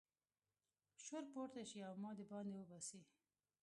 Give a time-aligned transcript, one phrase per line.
[1.03, 3.01] شور پورته شي او ما د باندې وباسي.